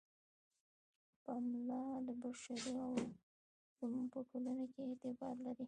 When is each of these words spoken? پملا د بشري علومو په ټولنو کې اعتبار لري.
پملا 1.23 1.83
د 2.07 2.09
بشري 2.21 2.75
علومو 3.77 4.11
په 4.13 4.19
ټولنو 4.29 4.65
کې 4.73 4.81
اعتبار 4.89 5.35
لري. 5.45 5.59